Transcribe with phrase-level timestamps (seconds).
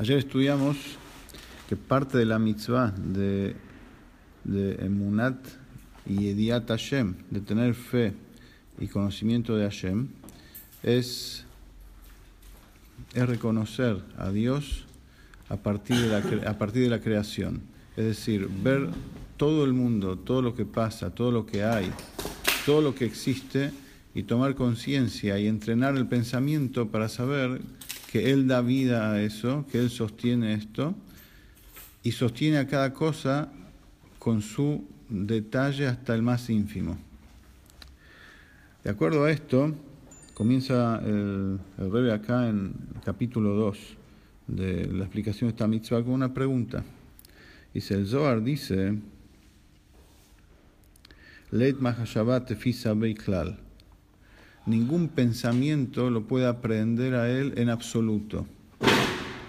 [0.00, 0.78] Ayer estudiamos
[1.68, 3.54] que parte de la mitzvah de,
[4.44, 5.36] de Emunat
[6.06, 8.14] y Ediat Hashem, de tener fe
[8.80, 10.08] y conocimiento de Hashem,
[10.82, 11.44] es,
[13.12, 14.86] es reconocer a Dios
[15.50, 17.60] a partir, de la, a partir de la creación.
[17.94, 18.88] Es decir, ver
[19.36, 21.92] todo el mundo, todo lo que pasa, todo lo que hay,
[22.64, 23.70] todo lo que existe
[24.14, 27.60] y tomar conciencia y entrenar el pensamiento para saber
[28.10, 30.96] que Él da vida a eso, que Él sostiene esto
[32.02, 33.52] y sostiene a cada cosa
[34.18, 36.98] con su detalle hasta el más ínfimo.
[38.82, 39.74] De acuerdo a esto,
[40.34, 43.78] comienza el, el Rebe acá en el capítulo 2
[44.48, 46.82] de la explicación de esta mitzvah con una pregunta.
[47.72, 48.98] Dice, el Zohar dice,
[51.52, 52.50] Leit Mahashabat
[53.24, 53.69] Klal
[54.70, 58.46] ningún pensamiento lo puede aprender a él en absoluto.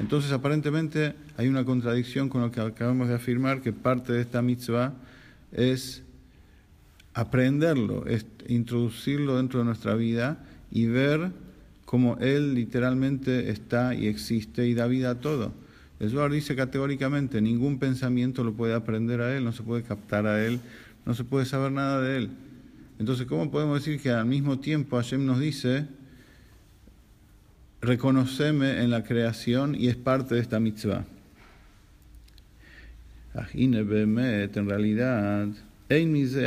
[0.00, 4.40] Entonces, aparentemente hay una contradicción con lo que acabamos de afirmar, que parte de esta
[4.40, 4.94] mitzvah
[5.52, 6.02] es
[7.12, 11.32] aprenderlo, es introducirlo dentro de nuestra vida y ver
[11.84, 15.52] cómo él literalmente está y existe y da vida a todo.
[15.98, 20.26] El Zohar dice categóricamente, ningún pensamiento lo puede aprender a él, no se puede captar
[20.26, 20.60] a él,
[21.04, 22.30] no se puede saber nada de él.
[23.00, 25.86] Entonces, ¿cómo podemos decir que al mismo tiempo Hashem nos dice,
[27.80, 31.06] reconoceme en la creación y es parte de esta mitzvah?
[33.54, 35.48] En realidad,
[35.88, 36.44] dice,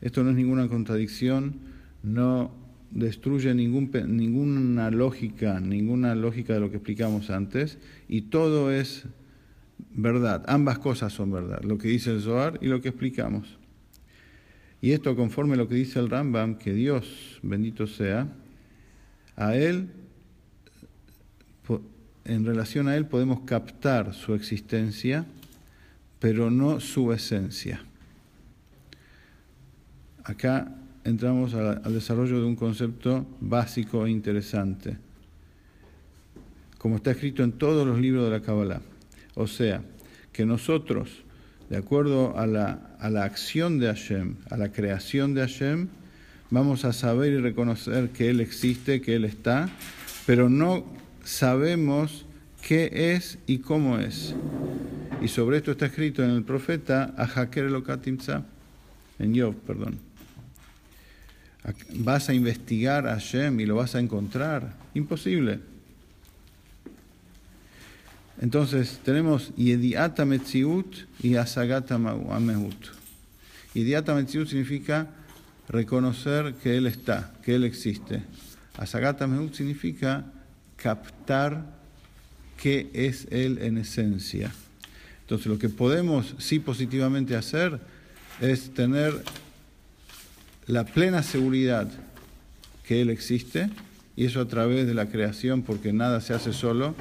[0.00, 1.54] esto no es ninguna contradicción,
[2.04, 2.52] no
[2.92, 9.06] destruye ningún, ninguna lógica, ninguna lógica de lo que explicamos antes, y todo es
[9.92, 10.44] verdad.
[10.46, 13.63] Ambas cosas son verdad, lo que dice el Zohar y lo que explicamos.
[14.84, 18.28] Y esto conforme a lo que dice el Rambam, que Dios, bendito sea,
[19.34, 19.88] a Él,
[22.26, 25.24] en relación a Él podemos captar su existencia,
[26.18, 27.82] pero no su esencia.
[30.22, 34.98] Acá entramos al desarrollo de un concepto básico e interesante,
[36.76, 38.82] como está escrito en todos los libros de la Kabbalah.
[39.34, 39.82] O sea,
[40.30, 41.24] que nosotros
[41.70, 45.88] de acuerdo a la, a la acción de Hashem, a la creación de Hashem,
[46.50, 49.68] vamos a saber y reconocer que Él existe, que Él está,
[50.26, 50.84] pero no
[51.24, 52.26] sabemos
[52.66, 54.34] qué es y cómo es.
[55.22, 58.44] Y sobre esto está escrito en el profeta Ahaker Elokatimza,
[59.18, 59.98] en Job, perdón.
[61.94, 64.74] Vas a investigar a Hashem y lo vas a encontrar.
[64.92, 65.60] Imposible.
[68.40, 72.88] Entonces tenemos Yediata Metziut y Asagata Amehut.
[73.74, 75.08] Yediata Metziut significa
[75.68, 78.22] reconocer que Él está, que Él existe.
[78.76, 80.24] Asagata Amehut significa
[80.76, 81.64] captar
[82.60, 84.52] qué es Él en esencia.
[85.22, 87.80] Entonces lo que podemos sí positivamente hacer
[88.40, 89.22] es tener
[90.66, 91.90] la plena seguridad
[92.86, 93.70] que Él existe,
[94.16, 96.94] y eso a través de la creación, porque nada se hace solo,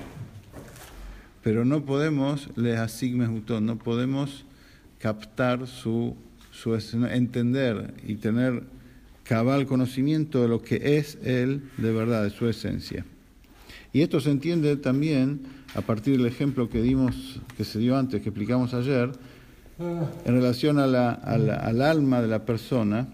[1.44, 3.30] pero no podemos, les asigmes
[3.62, 4.46] no podemos
[4.98, 6.16] captar su,
[6.52, 8.64] su, entender y tener
[9.24, 13.06] cabal conocimiento de lo que es Él de verdad, de su esencia.
[13.92, 15.42] Y esto se entiende también
[15.76, 19.12] a partir del ejemplo que dimos, que se dio antes, que explicamos ayer,
[19.80, 23.08] en relación a al alma de la persona,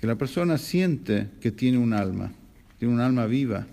[0.00, 2.32] que la persona siente que tiene un alma,
[2.78, 3.66] tiene un alma viva,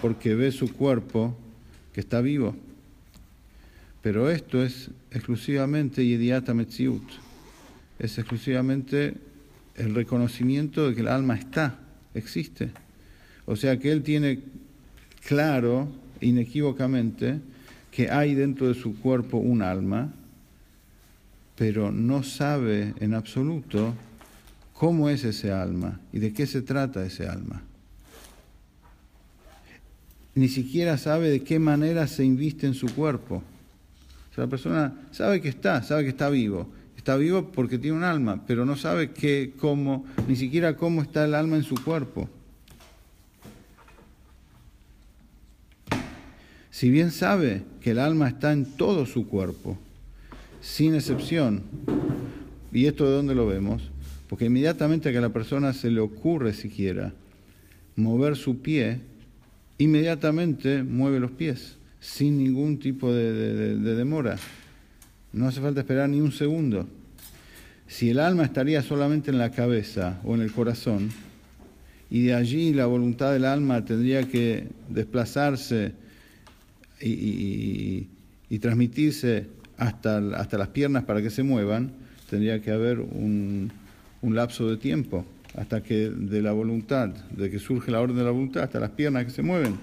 [0.00, 1.36] porque ve su cuerpo
[1.94, 2.54] que está vivo.
[4.02, 7.02] Pero esto es exclusivamente Yediata Metziut,
[7.98, 9.14] es exclusivamente
[9.76, 11.78] el reconocimiento de que el alma está,
[12.12, 12.70] existe.
[13.46, 14.40] O sea que él tiene
[15.26, 15.88] claro,
[16.20, 17.40] inequívocamente,
[17.90, 20.12] que hay dentro de su cuerpo un alma,
[21.56, 23.94] pero no sabe en absoluto
[24.72, 27.62] cómo es ese alma y de qué se trata ese alma
[30.34, 33.42] ni siquiera sabe de qué manera se inviste en su cuerpo.
[34.30, 36.68] O sea, la persona sabe que está, sabe que está vivo.
[36.96, 41.24] Está vivo porque tiene un alma, pero no sabe qué, cómo, ni siquiera cómo está
[41.24, 42.28] el alma en su cuerpo.
[46.70, 49.78] Si bien sabe que el alma está en todo su cuerpo,
[50.60, 51.62] sin excepción,
[52.72, 53.90] ¿y esto de dónde lo vemos?
[54.28, 57.12] Porque inmediatamente que a la persona se le ocurre siquiera
[57.94, 58.98] mover su pie,
[59.78, 64.36] inmediatamente mueve los pies, sin ningún tipo de, demora.
[65.32, 66.86] No hace falta esperar ni un segundo.
[67.86, 71.10] Si el alma estaría solamente en la cabeza o en el corazón,
[72.10, 75.92] y de allí la voluntad del alma tendría que desplazarse
[77.00, 78.08] y,
[78.60, 81.90] transmitirse hasta, hasta las piernas para que se muevan,
[82.30, 83.70] tendría que haber un
[84.22, 85.26] lapso de tiempo
[85.56, 88.90] hasta que de la voluntad, de que surge la orden de la voluntad, hasta las
[88.90, 89.76] piernas que se mueven.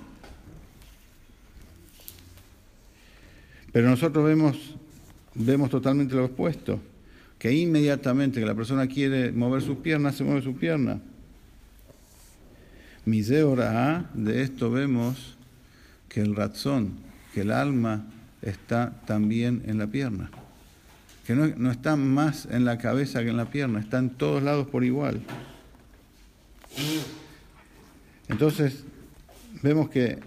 [3.71, 4.75] Pero nosotros vemos,
[5.33, 6.79] vemos totalmente lo opuesto,
[7.39, 10.99] que inmediatamente que la persona quiere mover sus piernas, se mueve sus piernas.
[13.05, 15.37] Miseora, de esto vemos
[16.09, 16.91] que el razón,
[17.33, 18.05] que el alma
[18.41, 20.29] está también en la pierna.
[21.25, 24.43] Que no, no está más en la cabeza que en la pierna, está en todos
[24.43, 25.21] lados por igual.
[28.41, 28.85] Entonces,
[29.61, 30.17] vemos que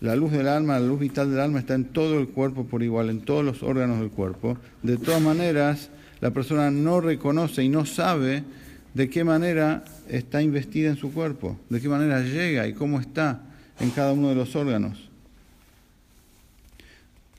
[0.00, 2.82] la luz del alma, la luz vital del alma está en todo el cuerpo por
[2.82, 4.56] igual, en todos los órganos del cuerpo.
[4.82, 5.90] De todas maneras,
[6.22, 8.44] la persona no reconoce y no sabe
[8.94, 13.42] de qué manera está investida en su cuerpo, de qué manera llega y cómo está
[13.78, 15.10] en cada uno de los órganos.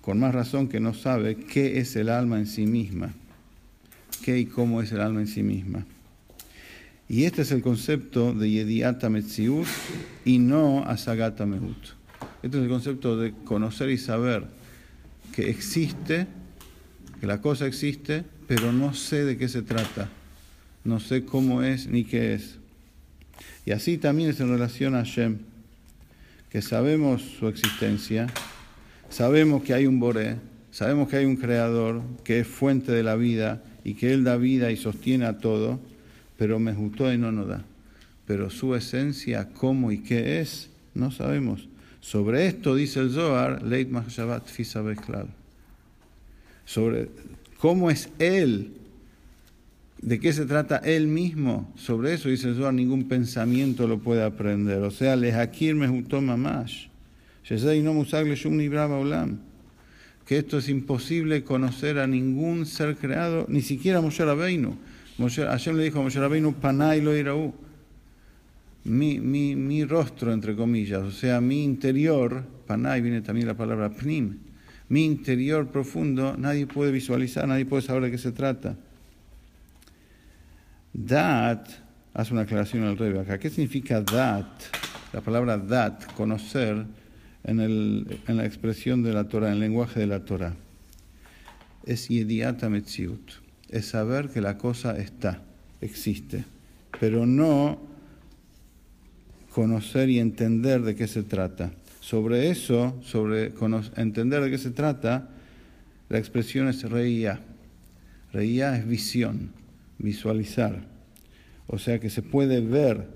[0.02, 3.12] Con más razón que no sabe qué es el alma en sí misma,
[4.24, 5.84] qué y cómo es el alma en sí misma.
[7.12, 9.68] Y este es el concepto de Yediata Metziut
[10.24, 11.76] y no Asagata Mehut.
[12.42, 14.46] Este es el concepto de conocer y saber
[15.36, 16.26] que existe,
[17.20, 20.08] que la cosa existe, pero no sé de qué se trata,
[20.86, 22.60] no sé cómo es ni qué es.
[23.66, 25.40] Y así también es en relación a Hashem,
[26.50, 28.28] que sabemos su existencia,
[29.10, 30.38] sabemos que hay un Boré,
[30.72, 34.38] sabemos que hay un Creador, que es fuente de la vida y que Él da
[34.38, 35.91] vida y sostiene a todo
[36.42, 37.64] pero me gustó y no nos da.
[38.26, 41.70] Pero su esencia, cómo y qué es, no sabemos.
[42.00, 44.48] Sobre esto dice el Zohar, Leit Mahshavat
[46.66, 47.10] Sobre
[47.60, 48.72] cómo es Él,
[50.02, 54.24] de qué se trata Él mismo, sobre eso dice el Zohar, ningún pensamiento lo puede
[54.24, 54.80] aprender.
[54.80, 56.88] O sea, Lehakir Mehutó Mamash.
[60.26, 64.76] Que esto es imposible conocer a ningún ser creado, ni siquiera Moshe Rabbeinu
[65.18, 67.54] Hashem le dijo a Moshe Rabbeinu, Panay lo iraú.
[68.84, 73.92] Mi, mi, mi rostro, entre comillas, o sea, mi interior, Panay viene también la palabra
[73.92, 74.40] Pnim,
[74.90, 78.76] mi interior profundo, nadie puede visualizar, nadie puede saber de qué se trata.
[80.94, 81.68] Dat,
[82.14, 84.48] hace una aclaración al rey acá, ¿qué significa dat?
[85.14, 86.84] La palabra dat, conocer,
[87.44, 90.56] en, el, en la expresión de la Torah, en el lenguaje de la Torah.
[91.86, 93.32] Es yediata metziut
[93.72, 95.42] es saber que la cosa está,
[95.80, 96.44] existe,
[97.00, 97.80] pero no
[99.54, 101.72] conocer y entender de qué se trata.
[102.02, 103.54] Sobre eso, sobre
[103.96, 105.30] entender de qué se trata,
[106.10, 107.40] la expresión es reía.
[108.34, 109.52] Reía es visión,
[109.98, 110.86] visualizar.
[111.68, 113.08] O sea que se puede ver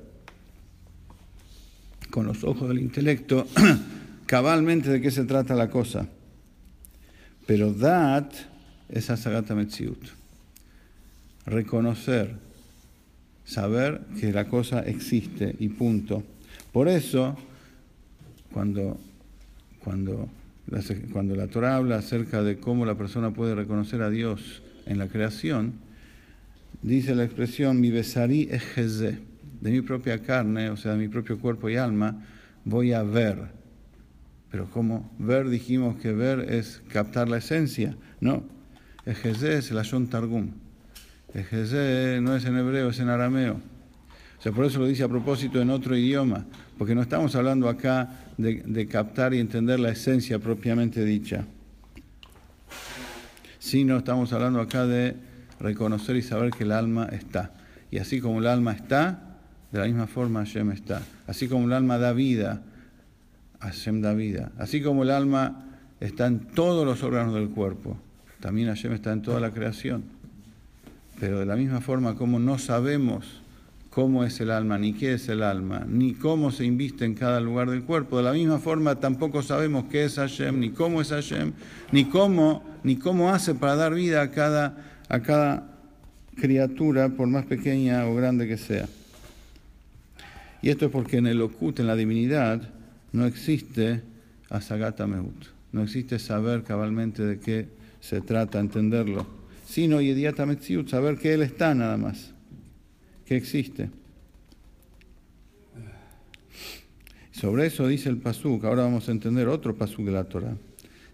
[2.09, 3.47] con los ojos del intelecto
[4.25, 6.07] cabalmente de qué se trata la cosa.
[7.45, 8.33] Pero dat
[8.89, 10.24] es asagata metziut
[11.45, 12.35] reconocer,
[13.43, 16.23] saber que la cosa existe y punto.
[16.71, 17.37] Por eso,
[18.51, 18.99] cuando,
[19.83, 20.29] cuando,
[21.11, 25.07] cuando la Torah habla acerca de cómo la persona puede reconocer a Dios en la
[25.07, 25.73] creación,
[26.81, 31.39] dice la expresión, mi besarí es de mi propia carne, o sea, de mi propio
[31.39, 32.23] cuerpo y alma,
[32.65, 33.37] voy a ver.
[34.51, 38.43] Pero como ver dijimos que ver es captar la esencia, no.
[39.05, 40.51] Ejezé es el Ashon Targum.
[41.35, 43.55] El no es en hebreo, es en arameo.
[44.39, 46.45] O sea, por eso lo dice a propósito en otro idioma,
[46.77, 51.45] porque no estamos hablando acá de, captar y entender la esencia propiamente dicha,
[53.59, 55.17] sino estamos hablando acá de
[55.59, 57.51] reconocer y saber que el alma está.
[57.91, 59.39] Y así como el alma está,
[59.73, 61.01] de la misma forma Hashem está.
[61.27, 62.61] Así como el alma da vida,
[63.59, 64.53] Hashem da vida.
[64.57, 65.65] Así como el alma
[65.99, 67.97] está en todos los órganos del cuerpo,
[68.39, 70.14] también Hashem está en toda la creación.
[71.19, 73.41] Pero de la misma forma como no sabemos
[73.89, 77.39] cómo es el alma, ni qué es el alma, ni cómo se inviste en cada
[77.39, 81.09] lugar del cuerpo, de la misma forma tampoco sabemos qué es Hashem, ni cómo es
[81.11, 81.53] Hashem,
[81.93, 84.75] ni cómo, ni cómo hace para dar vida a cada,
[85.07, 85.77] a cada
[86.35, 88.89] criatura, por más pequeña o grande que sea.
[90.61, 92.69] Y esto es porque en el Okut, en la divinidad,
[93.13, 94.01] no existe
[94.49, 97.69] Asagata Meut, no existe saber cabalmente de qué
[98.01, 102.33] se trata, entenderlo sino Yediata Metziut, saber que Él está nada más,
[103.25, 103.89] que existe.
[107.31, 110.55] Sobre eso dice el Pasuk, ahora vamos a entender otro Pasuk de la Torah.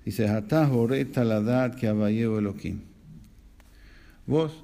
[0.05, 0.29] Dice,
[0.71, 2.81] oreta la dad que abayeo Elohim.
[4.27, 4.63] Vos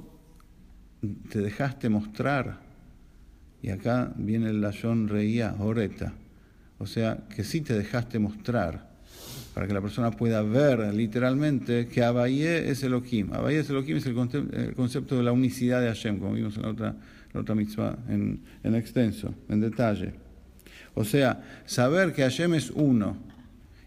[1.29, 2.59] te dejaste mostrar
[3.61, 6.13] Y acá viene el layón reía, oreta.
[6.77, 8.86] O sea, que sí te dejaste mostrar,
[9.53, 13.33] para que la persona pueda ver literalmente que Abaye es Elohim.
[13.33, 16.69] Abaye es Elohim es el concepto de la unicidad de Hashem, como vimos en la
[16.69, 16.95] otra,
[17.33, 20.13] la otra mitzvah, en, en extenso, en detalle.
[20.93, 23.17] O sea, saber que Hashem es uno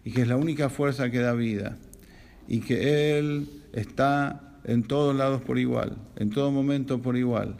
[0.03, 1.77] y que es la única fuerza que da vida
[2.47, 7.55] y que Él está en todos lados por igual, en todo momento por igual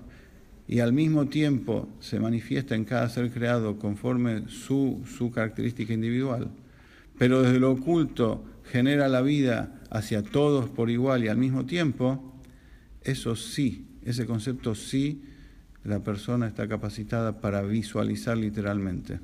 [0.72, 6.50] y al mismo tiempo se manifiesta en cada ser creado conforme su, su característica individual,
[7.18, 12.34] pero desde lo oculto genera la vida hacia todos por igual y al mismo tiempo,
[13.04, 15.24] eso sí, ese concepto sí,
[15.84, 19.20] la persona está capacitada para visualizar literalmente.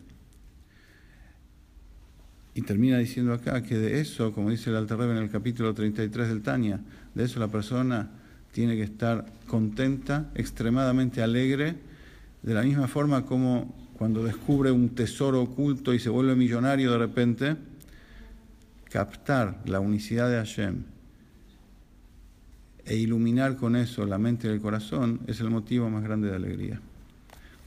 [2.56, 5.74] Y termina diciendo acá que de eso, como dice el Alter Rebbe en el capítulo
[5.76, 6.80] 33 del Tania,
[7.14, 8.10] de eso la persona
[8.52, 11.76] tiene que estar contenta, extremadamente alegre,
[12.42, 16.98] de la misma forma como cuando descubre un tesoro oculto y se vuelve millonario de
[16.98, 17.56] repente,
[18.98, 20.84] captar la unicidad de Hashem
[22.84, 26.36] e iluminar con eso la mente y el corazón es el motivo más grande de
[26.36, 26.82] alegría.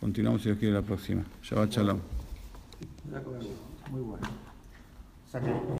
[0.00, 1.22] Continuamos si Dios quiere la próxima.
[1.40, 2.00] Shabbat Shalom.
[3.92, 4.26] Muy bueno.